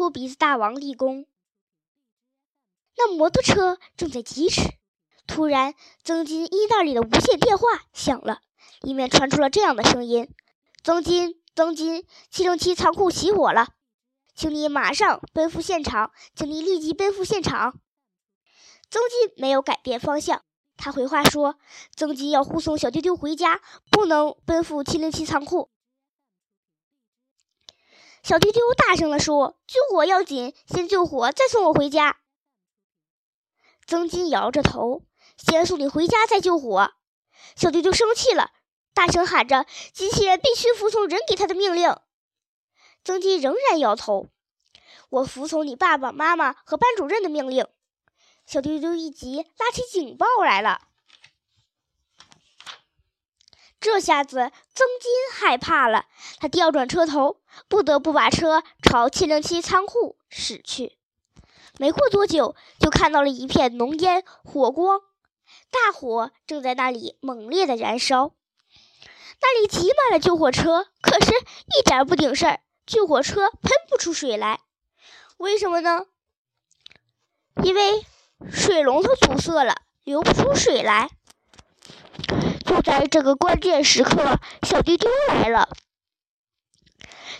[0.00, 1.26] 哭鼻子大王立功。
[2.96, 4.62] 那摩托车正在疾驰，
[5.26, 8.40] 突然，曾金衣袋里的无线电话响了，
[8.80, 10.34] 里面传出了这样的声音
[10.82, 13.74] ：“曾金，曾金，七零七仓库起火了，
[14.34, 17.78] 请你马上奔赴现场，请你立即奔赴现场。”
[18.88, 20.42] 曾金没有改变方向，
[20.78, 21.58] 他回话说
[21.94, 23.60] ：“曾金要护送小丢丢回家，
[23.90, 25.68] 不能奔赴七零七仓库。”
[28.22, 32.18] 小丢丢大声地说：“救火要紧，先救火，再送我回家。”
[33.86, 35.02] 曾金摇着头
[35.36, 36.92] ：“先送你回家，再救火。”
[37.56, 38.52] 小丢丢生气了，
[38.94, 41.96] 大声喊着：“机器人必须服从人给他的命令。”
[43.02, 44.28] 曾金仍然摇头
[45.08, 47.66] ：“我服从你爸爸妈妈和班主任的命令。”
[48.46, 50.89] 小丢丢一急，拉起警报来了。
[53.80, 56.04] 这下子，曾金害怕了，
[56.38, 60.98] 他调转车头，不得不把车朝七零七仓库驶去。
[61.78, 65.00] 没过多久，就看到了一片浓烟、火光，
[65.70, 68.32] 大火正在那里猛烈的燃烧。
[69.40, 71.32] 那里挤满了救火车，可是
[71.78, 74.60] 一点不顶事儿，救火车喷不出水来。
[75.38, 76.04] 为什么呢？
[77.62, 78.04] 因为
[78.52, 81.08] 水龙头堵塞了，流不出水来。
[82.70, 85.68] 就在这个关键时刻，小丢丢来了。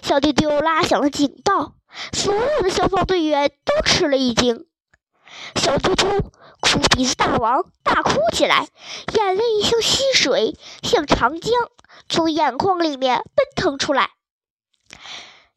[0.03, 1.77] 小丢丢拉响了警报，
[2.13, 4.67] 所有的消防队员都吃了一惊。
[5.55, 6.21] 小丢丢
[6.59, 8.67] 哭鼻子大王大哭起来，
[9.15, 11.53] 眼泪像溪水，像长江，
[12.09, 14.11] 从眼眶里面奔腾出来。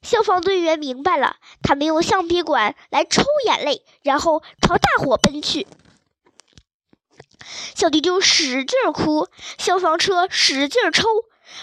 [0.04, 5.66] 消防队员明白了，他们用橡皮管来抽眼泪，然后朝大火奔去。
[7.76, 9.28] 小丢丢使劲哭，
[9.58, 11.08] 消防车使劲抽，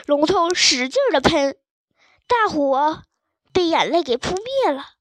[0.06, 1.59] 龙头使劲的喷，
[2.27, 3.03] 大火
[3.53, 4.95] 被眼泪给扑灭了。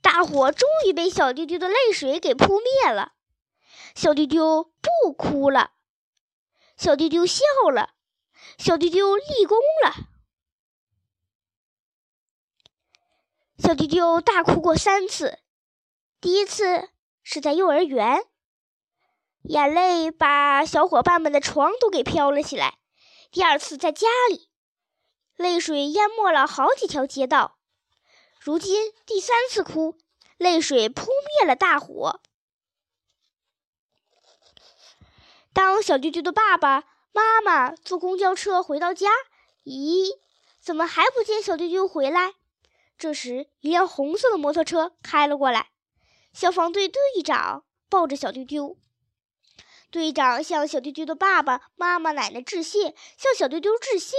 [0.00, 3.12] 大火终于被小丢丢的泪水给扑灭了，
[3.94, 4.72] 小丢丢
[5.02, 5.72] 不哭了，
[6.76, 7.90] 小丢丢笑了，
[8.58, 9.94] 小丢丢立功了。
[13.58, 15.40] 小丢丢大哭过三次，
[16.20, 16.88] 第一次
[17.24, 18.24] 是在幼儿园。
[19.42, 22.78] 眼泪把小伙伴们的床都给飘了起来。
[23.30, 24.48] 第二次在家里，
[25.36, 27.58] 泪水淹没了好几条街道。
[28.40, 29.98] 如今第三次哭，
[30.36, 32.20] 泪水扑灭了大火。
[35.52, 39.10] 当小丢丢的爸爸妈妈坐公交车回到家，
[39.64, 40.18] 咦，
[40.60, 42.34] 怎么还不见小丢丢回来？
[42.96, 45.70] 这时，一辆红色的摩托车开了过来，
[46.32, 48.76] 消防队队长抱着小丢丢。
[49.90, 54.16] 队长向小丢丢的爸爸妈妈、奶奶致谢，向小丢丢致谢。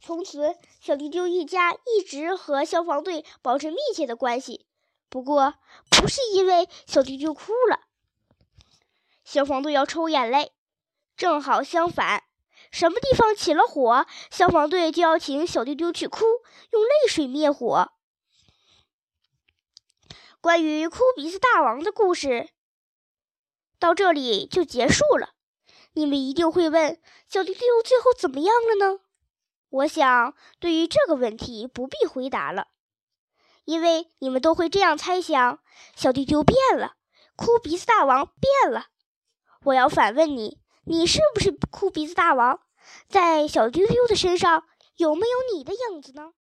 [0.00, 4.66] 从此，小丢丢一家一直和消防队保持密切的关系。
[5.08, 5.54] 不过，
[5.90, 7.80] 不是因为小丢丢哭了，
[9.24, 10.52] 消防队要抽眼泪。
[11.16, 12.24] 正好相反，
[12.70, 16.24] 什么地方起了火，消防队就要请小丢丢去哭，
[16.70, 17.92] 用泪水灭火。
[20.40, 22.48] 关于哭鼻子大王的故事。
[23.82, 25.30] 到这里就结束了。
[25.94, 29.00] 你们一定会问：小丢丢最后怎么样了呢？
[29.70, 32.68] 我想，对于这个问题不必回答了，
[33.64, 35.58] 因为你们都会这样猜想：
[35.96, 36.94] 小丢丢变了，
[37.34, 38.86] 哭鼻子大王变了。
[39.64, 42.60] 我要反问你：你是不是哭鼻子大王？
[43.08, 44.64] 在小丢丢的身上
[44.96, 46.34] 有没有你的影子呢？